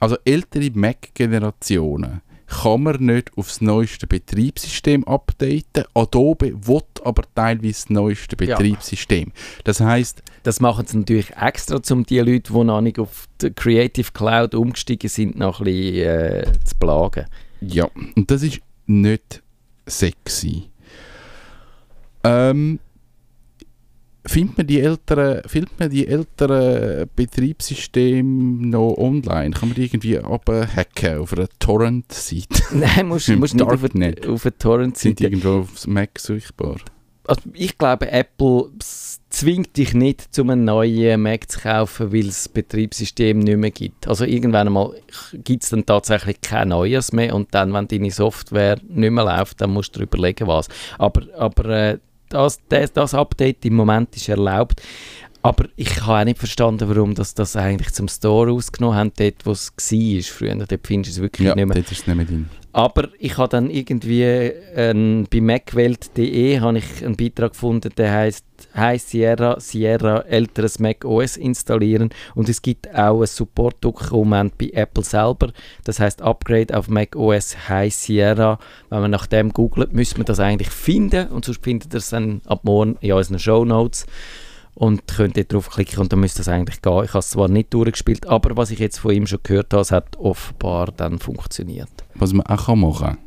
[0.00, 5.84] also ältere Mac-Generationen, kann man nicht aufs neueste Betriebssystem updaten.
[5.94, 9.28] Adobe will aber teilweise das neueste Betriebssystem.
[9.28, 9.60] Ja.
[9.64, 13.52] Das heißt, das machen sie natürlich extra, um die Leute, die noch nicht auf die
[13.52, 17.26] Creative Cloud umgestiegen sind, noch ein bisschen äh, zu plagen.
[17.60, 19.42] Ja, und das ist nicht
[19.86, 20.70] sexy.
[22.24, 22.78] Ähm,
[24.26, 29.50] findet man die älteren, findet man die älteren Betriebssysteme noch online?
[29.50, 32.62] Kann man die irgendwie abhacken auf einer Torrent-Seite?
[32.72, 35.00] Nein, musst, musst nicht auf, eine, auf eine Torrent-Seite.
[35.00, 36.76] Sind die irgendwo auf Mac sichtbar?
[37.26, 38.70] Also ich glaube, Apple
[39.30, 43.70] zwingt dich nicht, um einen neuen Mac zu kaufen, weil es das Betriebssystem nicht mehr
[43.70, 44.08] gibt.
[44.08, 44.94] Also irgendwann einmal
[45.44, 49.60] gibt es dann tatsächlich kein neues mehr und dann, wenn deine Software nicht mehr läuft,
[49.60, 50.68] dann musst du dir überlegen, was.
[50.98, 51.98] Aber, aber äh,
[52.30, 54.80] das, das, das Update im Moment ist erlaubt.
[55.42, 59.46] Aber ich habe auch nicht verstanden, warum das, das eigentlich zum Store ausgenommen haben, dort
[59.46, 60.54] wo es war früher.
[60.54, 61.74] Dort findest du es wirklich ja, nicht mehr.
[61.76, 62.48] dort ist es nicht mehr drin.
[62.72, 69.58] Aber ich habe dann irgendwie äh, bei macwelt.de einen Beitrag gefunden, der heißt Hi Sierra,
[69.60, 75.52] Sierra älteres Mac OS installieren und es gibt auch ein Support-Dokument bei Apple selber,
[75.84, 78.58] das heißt Upgrade auf Mac OS Hi Sierra.
[78.88, 82.10] Wenn man nach dem googelt, müsste man das eigentlich finden und sonst findet ihr es
[82.10, 84.06] dann ab morgen in unseren Show Notes
[84.74, 87.04] und könnt dort draufklicken und dann müsste das eigentlich gehen.
[87.04, 89.82] Ich habe es zwar nicht durchgespielt, aber was ich jetzt von ihm schon gehört habe,
[89.82, 91.90] es hat offenbar dann funktioniert.
[92.14, 93.18] Was man auch machen kann,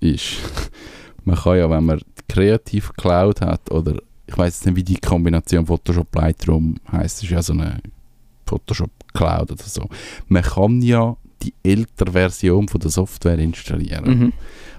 [0.00, 0.36] ist,
[1.24, 3.96] man kann ja, wenn man die Creative Cloud hat oder
[4.30, 7.80] ich weiß nicht, wie die Kombination Photoshop Lightroom heißt, ist ja so eine
[8.46, 9.88] Photoshop Cloud oder so.
[10.28, 14.04] Man kann ja die ältere Version von der Software installieren.
[14.04, 14.32] Mhm.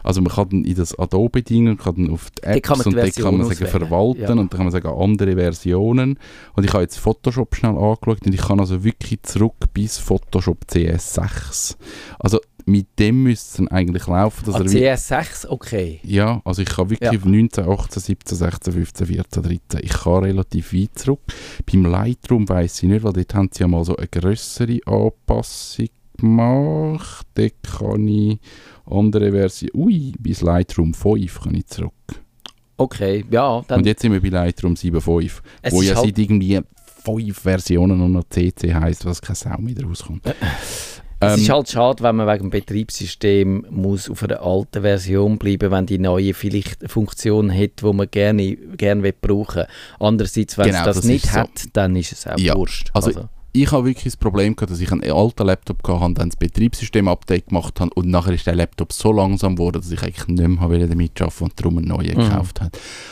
[0.04, 3.12] Also man kann dann in das Adobe-Ding, kann dann auf die Apps die und dann
[3.12, 4.32] kann man sagen verwalten ja.
[4.32, 6.18] und dann kann man sagen andere Versionen.
[6.54, 10.60] Und ich habe jetzt Photoshop schnell angeschaut und ich kann also wirklich zurück bis Photoshop
[10.70, 11.76] CS6.
[12.20, 14.45] Also mit dem müsste es eigentlich laufen.
[14.45, 16.00] Dass ah, CS6, okay.
[16.04, 17.30] Ja, also ich kann wirklich ja.
[17.30, 21.21] 19, 18, 17, 16, 15, 14, 13, ich kann relativ weit zurück.
[21.71, 25.89] Beim Lightroom weiß ich nicht, weil dort haben sie ja mal so eine größere Anpassung
[26.17, 27.28] gemacht.
[27.36, 28.39] Dort kann ich
[28.86, 31.93] andere Version, ui, bis Lightroom 5 kann ich zurück.
[32.78, 33.63] Okay, ja.
[33.67, 36.60] Dann Und jetzt sind wir bei Lightroom 7.5, wo ja halt seit irgendwie
[37.04, 40.24] fünf Versionen nur noch CC heisst, was keine Sau mehr rauskommt.
[41.24, 45.38] Es ist ähm, halt schade, wenn man wegen dem Betriebssystem muss auf einer alten Version
[45.38, 49.68] bleiben, wenn die neue vielleicht eine Funktion hat, die man gerne, gerne brauchen will.
[50.00, 51.70] Andererseits, wenn genau, es das, das nicht hat, so.
[51.74, 52.56] dann ist es auch ja.
[52.56, 52.90] wurscht.
[52.94, 56.30] Also, also ich habe wirklich das Problem gehabt, dass ich einen alten Laptop hatte, dann
[56.30, 60.28] das Betriebssystem-Update gemacht habe und nachher ist der Laptop so langsam geworden, dass ich eigentlich
[60.28, 62.24] nicht mehr damit arbeiten und darum einen neuen mhm.
[62.24, 62.72] gekauft habe.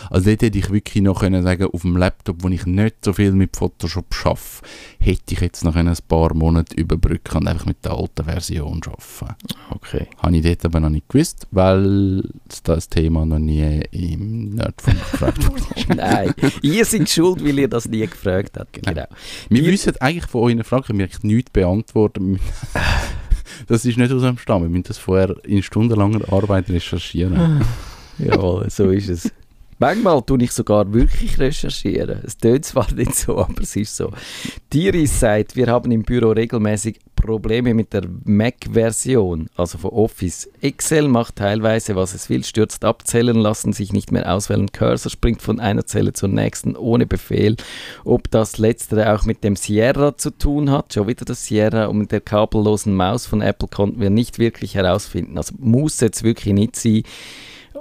[0.10, 3.12] Also dort hätte ich wirklich noch können sagen, auf dem Laptop, wo ich nicht so
[3.14, 4.64] viel mit Photoshop schaffe,
[5.00, 9.36] hätte ich jetzt noch ein paar Monate überbrücken und einfach mit der alten Version arbeiten.
[9.72, 10.08] Okay.
[10.20, 12.24] Habe ich dort aber noch nicht gewusst, weil
[12.64, 15.96] das Thema noch nie im Nerdfunk gefragt wurde.
[15.96, 18.74] Nein, ihr seid schuld, weil ihr das nie gefragt habt.
[18.74, 19.06] Genau.
[19.50, 22.40] Wir die wissen eigentlich von euren Fragen wir nichts beantworten.
[23.68, 24.62] das ist nicht aus dem Stamm.
[24.62, 27.64] Wir müssen das vorher in stundenlanger Arbeit recherchieren.
[28.18, 29.32] Jawohl, so ist es.
[29.82, 32.20] Manchmal tue ich sogar wirklich recherchieren.
[32.26, 34.12] Es tönt zwar nicht so, aber es ist so.
[34.74, 40.50] Diris sagt, wir haben im Büro regelmäßig Probleme mit der Mac-Version, also von Office.
[40.62, 45.12] Excel macht teilweise, was es will, stürzt ab, Zellen lassen sich nicht mehr auswählen, Cursor
[45.12, 47.56] springt von einer Zelle zur nächsten ohne Befehl.
[48.04, 52.00] Ob das letztere auch mit dem Sierra zu tun hat, schon wieder das Sierra und
[52.00, 55.38] mit der kabellosen Maus von Apple konnten wir nicht wirklich herausfinden.
[55.38, 57.04] Also muss jetzt wirklich nicht sein.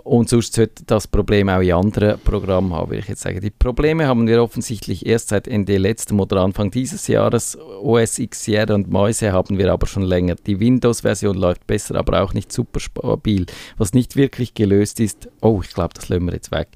[0.08, 3.42] Und sonst sollte das Problem auch in anderen Programmen haben, würde ich jetzt sagen.
[3.42, 7.58] Die Probleme haben wir offensichtlich erst seit Ende letzten oder Anfang dieses Jahres.
[7.82, 10.36] OS X, Sierra und Mäuse haben wir aber schon länger.
[10.36, 13.44] Die Windows-Version läuft besser, aber auch nicht super stabil.
[13.76, 16.68] Was nicht wirklich gelöst ist, oh, ich glaube, das lassen wir jetzt weg.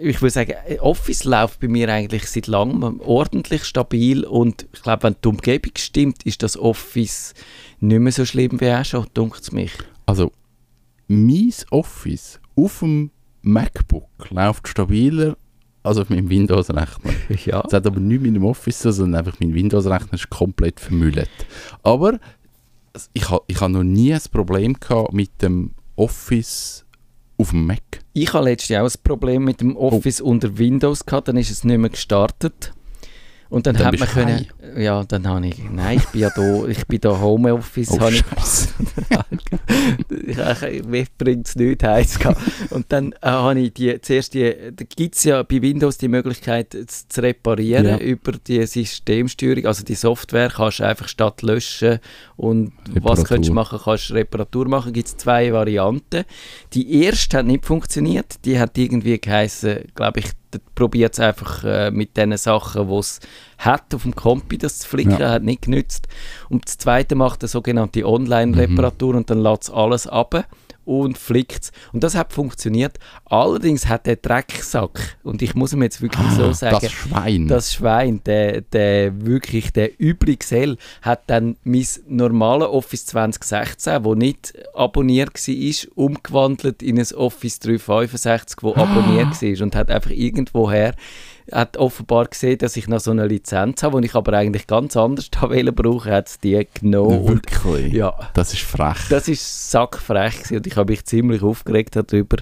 [0.00, 5.02] Ich würde sagen, Office läuft bei mir eigentlich seit langem ordentlich stabil und ich glaube,
[5.02, 7.34] wenn die Umgebung stimmt, ist das Office
[7.78, 9.72] nicht mehr so schlimm wie auch schon, dunkt es mich.
[10.06, 10.32] Also
[11.10, 13.10] mein Office auf dem
[13.42, 15.36] MacBook läuft stabiler
[15.82, 17.12] als auf meinem Windows-Rechner.
[17.44, 17.62] Ja.
[17.62, 21.28] Das hat aber nichts mit dem Office, sondern einfach mein Windows-Rechner ist komplett vermüllt.
[21.82, 22.20] Aber
[23.12, 26.84] ich habe ich ha noch nie ein Problem gehabt mit dem Office
[27.38, 27.82] auf dem Mac.
[28.12, 30.26] Ich hatte letztes Jahr auch ein Problem mit dem Office oh.
[30.26, 32.72] unter Windows gehabt, dann ist es nicht mehr gestartet.
[33.50, 36.66] Und dann, dann hat man können, ja, dann habe ich, nein, ich bin ja da,
[36.68, 38.22] ich bin da Homeoffice, oh, ich,
[40.92, 42.20] ich bringt es nicht heiß
[42.70, 46.06] Und dann äh, habe ich die, zuerst die, da gibt es ja bei Windows die
[46.06, 47.98] Möglichkeit zu, zu reparieren ja.
[47.98, 51.98] über die Systemsteuerung, also die Software kannst du einfach statt löschen
[52.36, 53.10] und Reparatur.
[53.10, 56.24] was kannst du machen, kannst du Reparatur machen, gibt es zwei Varianten.
[56.72, 60.26] Die erste hat nicht funktioniert, die hat irgendwie geheißen, glaube ich,
[60.74, 63.20] probiert es einfach äh, mit den Sachen, die es
[63.58, 65.30] hat auf dem Kompi, das zu flicken, ja.
[65.30, 66.08] hat nicht genützt.
[66.48, 69.18] Und das zweite macht eine sogenannte Online-Reparatur mhm.
[69.18, 70.46] und dann lässt es alles ab
[70.90, 72.98] und flickt Und das hat funktioniert.
[73.24, 77.46] Allerdings hat der Drecksack, und ich muss ihm jetzt wirklich ah, so sagen, das Schwein,
[77.46, 84.16] das Schwein, der, der wirklich, der übrige Sell, hat dann mein normales Office 2016, wo
[84.16, 88.82] nicht abonniert war, umgewandelt in ein Office 365, wo ah.
[88.82, 90.94] abonniert war und hat einfach irgendwoher
[91.52, 94.96] hat offenbar gesehen, dass ich noch so eine Lizenz habe, die ich aber eigentlich ganz
[94.96, 97.26] anders brauche, hat es die genommen.
[97.26, 97.92] Wirklich?
[97.92, 98.14] Ja.
[98.34, 99.08] Das ist frech.
[99.08, 102.38] Das ist sackfrech und ich habe mich ziemlich aufgeregt darüber.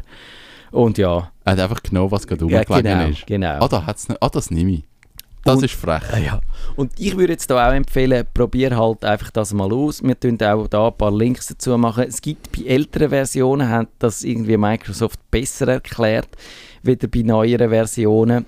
[0.70, 1.30] Und ja.
[1.44, 3.26] Er hat einfach genommen, was gerade ja, genau, ist.
[3.26, 3.58] genau.
[3.60, 4.84] Ah, da hat's, ah das nehme ich.
[5.44, 6.02] Das und, ist frech.
[6.12, 6.40] Äh, ja.
[6.76, 10.02] Und ich würde jetzt da auch empfehlen, probier halt einfach das mal aus.
[10.02, 12.04] Wir tun auch da ein paar Links dazu machen.
[12.06, 16.28] Es gibt bei älteren Versionen, hat das irgendwie Microsoft besser erklärt,
[16.82, 18.44] wieder bei neueren Versionen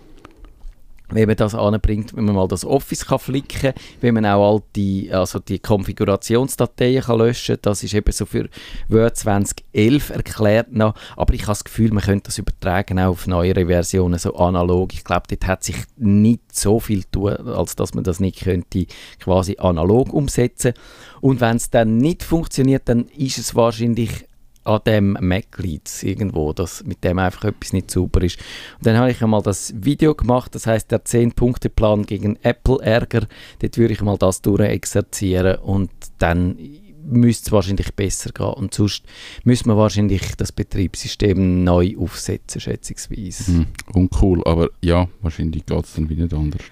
[1.10, 4.62] wenn man das anbringt, wenn man mal das Office kann flicken, wenn man auch all
[4.76, 8.48] die, also die Konfigurationsdateien kann löschen, das ist eben so für
[8.88, 13.26] Word 2011 erklärt noch, aber ich habe das Gefühl, man könnte das übertragen auch auf
[13.26, 14.92] neuere Versionen, so analog.
[14.94, 18.86] Ich glaube, dort hat sich nicht so viel tun, als dass man das nicht könnte
[19.18, 20.74] quasi analog umsetzen.
[21.20, 24.26] Und wenn es dann nicht funktioniert, dann ist es wahrscheinlich
[24.64, 28.38] an dem Mac liegt irgendwo, dass mit dem einfach etwas nicht super ist.
[28.78, 33.26] Und dann habe ich einmal das Video gemacht, das heißt der 10-Punkte-Plan gegen Apple-Ärger.
[33.60, 36.56] Dort würde ich mal das durchexerzieren und dann
[37.02, 38.52] müsste es wahrscheinlich besser gehen.
[38.52, 39.04] Und sonst
[39.44, 43.52] müssen wir wahrscheinlich das Betriebssystem neu aufsetzen, schätzungsweise.
[43.52, 46.62] Hm, uncool, aber ja, wahrscheinlich geht es dann wieder anders.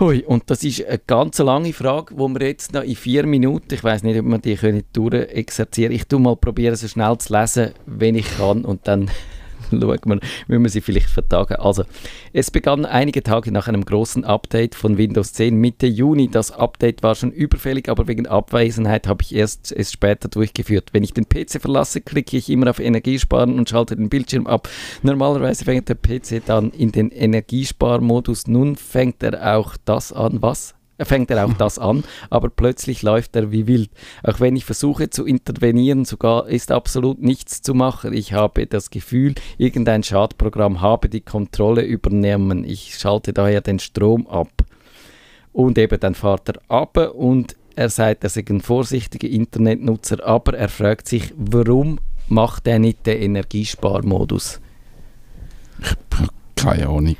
[0.00, 3.74] Hui, und das ist eine ganz lange Frage, wo wir jetzt noch in vier Minuten,
[3.74, 7.38] ich weiß nicht, ob wir die können durchexerzieren Ich tue mal probieren, so schnell zu
[7.38, 9.10] lesen, wenn ich kann und dann
[9.80, 11.56] schauen wir, müssen wir sie vielleicht vertagen.
[11.56, 11.84] Also,
[12.32, 16.28] es begann einige Tage nach einem großen Update von Windows 10 Mitte Juni.
[16.28, 20.90] Das Update war schon überfällig, aber wegen Abwesenheit habe ich erst es später durchgeführt.
[20.92, 24.68] Wenn ich den PC verlasse, klicke ich immer auf Energiesparen und schalte den Bildschirm ab.
[25.02, 28.46] Normalerweise fängt der PC dann in den Energiesparmodus.
[28.46, 30.74] Nun fängt er auch das an, was?
[31.06, 33.90] Fängt er auch das an, aber plötzlich läuft er wie wild.
[34.22, 38.12] Auch wenn ich versuche zu intervenieren, sogar ist absolut nichts zu machen.
[38.12, 42.64] Ich habe das Gefühl, irgendein Schadprogramm habe die Kontrolle übernommen.
[42.64, 44.50] Ich schalte daher den Strom ab.
[45.52, 50.56] Und eben dann fährt er ab und er sagt, er sei ein vorsichtiger Internetnutzer, aber
[50.56, 54.60] er fragt sich, warum macht er nicht den Energiesparmodus?
[56.56, 57.16] Keine Ahnung.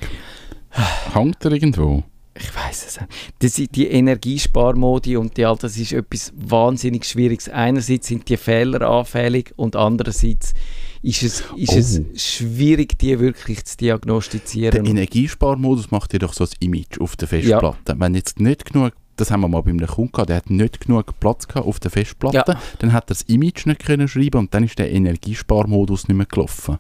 [1.14, 2.05] Hängt er irgendwo?
[2.40, 3.12] Ich weiß es nicht.
[3.40, 7.48] Das, die Energiesparmodi und die, das ist etwas wahnsinnig Schwieriges.
[7.48, 10.55] Einerseits sind die Fehler anfällig und andererseits
[11.03, 11.79] ist es, ist oh.
[11.79, 14.85] es schwierig, die wirklich zu diagnostizieren.
[14.85, 17.92] Der Energiesparmodus macht dir doch so ein Image auf der Festplatte.
[17.92, 18.00] Ja.
[18.00, 20.81] Wenn jetzt nicht genug das haben wir mal bei einem Kunden gehabt, der hat nicht
[20.81, 22.62] genug Platz gehabt auf der Festplatte, ja.
[22.79, 26.24] dann hat er das Image nicht können schreiben und dann ist der Energiesparmodus nicht mehr
[26.24, 26.79] gelaufen.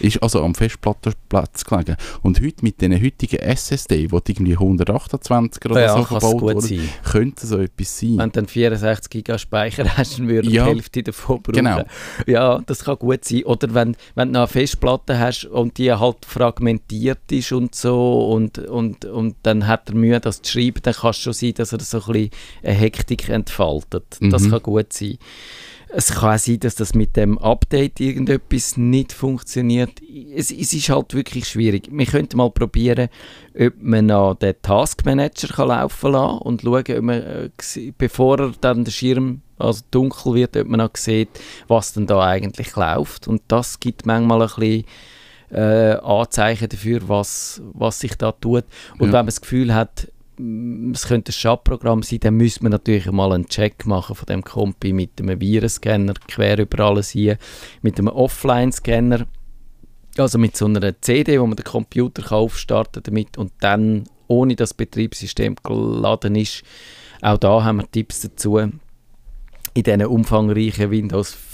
[0.00, 1.96] Ist also am Festplattenplatz gelegen.
[2.22, 7.46] Und heute mit den heutigen SSD, die irgendwie 128 oder ja, so verbaut wurden, könnte
[7.46, 8.18] so etwas sein.
[8.18, 10.64] Wenn du dann 64 GB Speicher hast, dann würde ja.
[10.64, 11.56] die Hälfte davon brauchen.
[11.56, 11.82] Genau.
[12.26, 13.44] Ja, das kann gut sein.
[13.44, 18.28] Oder wenn, wenn du noch eine Festplatte hast und die halt fragmentiert ist und so
[18.30, 21.54] und, und, und dann hat er Mühe, das zu schreiben, dann kann es schon sein,
[21.54, 22.30] dass er so ein bisschen
[22.62, 24.18] eine Hektik entfaltet.
[24.20, 24.50] Das mhm.
[24.50, 25.18] kann gut sein.
[25.88, 30.02] Es kann sein, dass das mit dem Update irgendetwas nicht funktioniert.
[30.34, 31.88] Es, es ist halt wirklich schwierig.
[31.90, 33.08] Wir könnten mal probieren,
[33.58, 37.50] ob man noch den Task Manager kann laufen lassen und schauen, ob man, äh,
[37.96, 41.30] bevor er dann der Schirm also dunkel wird, ob man noch sieht,
[41.68, 43.28] was denn da eigentlich läuft.
[43.28, 44.84] Und das gibt manchmal ein bisschen
[45.50, 48.64] äh, Anzeichen dafür, was, was sich da tut.
[48.94, 49.04] Und ja.
[49.06, 50.08] wenn man das Gefühl hat,
[50.38, 54.42] es könnte ein Schadprogramm sein, dann müsste man natürlich mal einen Check machen von dem
[54.42, 57.38] Kompi mit einem Virenscanner quer über alles hier,
[57.82, 59.26] mit einem Offline-Scanner,
[60.18, 64.56] also mit so einer CD, wo man den Computer kann aufstarten damit und dann, ohne
[64.56, 66.62] das Betriebssystem geladen ist,
[67.22, 68.80] auch da haben wir Tipps dazu, in
[69.74, 70.90] diesen umfangreichen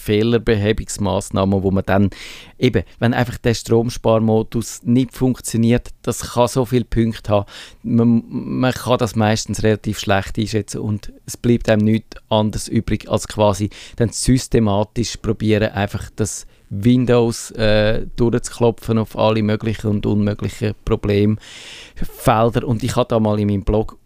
[0.07, 2.11] Windows-Fehlerbehebungsmaßnahmen, wo man dann
[2.59, 7.47] eben, wenn einfach der Stromsparmodus nicht funktioniert, das kann so viele Punkte haben,
[7.83, 13.09] man, man kann das meistens relativ schlecht einschätzen und es bleibt einem nichts anderes übrig,
[13.11, 20.75] als quasi dann systematisch probieren, einfach das Windows äh, durchzuklopfen auf alle möglichen und unmöglichen
[20.87, 22.67] Problemfelder.
[22.67, 23.99] Und ich habe da mal in meinem Blog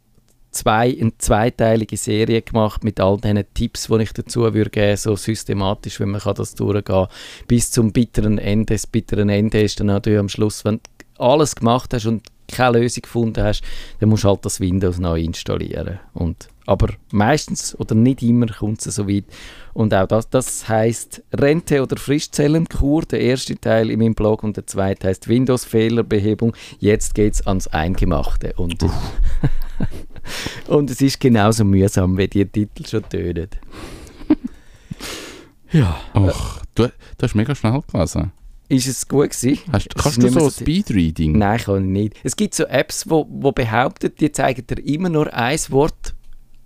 [0.57, 5.17] zwei, eine zweiteilige Serie gemacht mit all diesen Tipps, die ich dazu würde geben, so
[5.17, 7.07] systematisch, wenn man kann das durchgehen
[7.47, 8.75] bis zum bitteren Ende.
[8.75, 12.79] Das bitteren Ende ist dann natürlich am Schluss, wenn du alles gemacht hast und keine
[12.79, 13.63] Lösung gefunden hast,
[14.01, 15.99] dann musst du halt das Windows neu installieren.
[16.15, 19.25] Und, aber meistens oder nicht immer kommt es so weit.
[19.75, 24.57] Und auch das, das heißt Rente- oder Frischzellenkur, der erste Teil in meinem Blog und
[24.57, 26.55] der zweite heißt Windows-Fehlerbehebung.
[26.79, 28.55] Jetzt geht es ans Eingemachte.
[28.57, 28.83] Und,
[30.69, 33.49] und es ist genauso mühsam, wie die Titel schon tönen.
[35.73, 35.97] ja.
[36.15, 38.33] Ach, du, du hast mega schnell gelesen.
[38.69, 39.61] Ist es gut gewesen?
[39.73, 41.39] Hast, kannst du so, so Speedreading?
[41.39, 42.17] Nein, kann ich nicht.
[42.25, 46.15] Es gibt so Apps, wo, wo behaupten, die zeigen dir immer nur ein Wort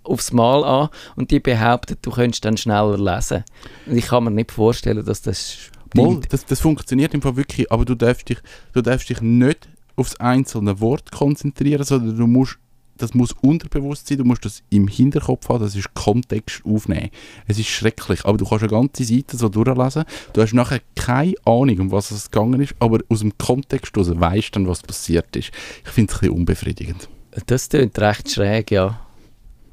[0.03, 3.43] aufs Mal an und die behaupten, du könntest dann schneller lesen.
[3.85, 7.71] Und ich kann mir nicht vorstellen, dass das Mal, das, das funktioniert im Fall wirklich,
[7.71, 8.39] aber du darfst dich,
[8.73, 12.57] du darfst dich nicht aufs einzelne Wort konzentrieren, sondern du musst
[13.01, 17.09] das muss unterbewusst sein, du musst das im Hinterkopf haben, das ist Kontext aufnehmen.
[17.47, 21.33] Es ist schrecklich, aber du kannst eine ganze Seite so durchlesen, du hast nachher keine
[21.45, 25.35] Ahnung, um was es gegangen ist, aber aus dem Kontext heraus weißt dann, was passiert
[25.35, 25.51] ist.
[25.83, 27.09] Ich finde es ein bisschen unbefriedigend.
[27.45, 28.99] Das klingt recht schräg, ja.